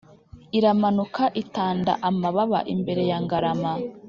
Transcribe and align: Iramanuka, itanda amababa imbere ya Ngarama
Iramanuka, 0.57 1.23
itanda 1.43 1.91
amababa 2.07 2.59
imbere 2.73 3.01
ya 3.09 3.17
Ngarama 3.23 3.73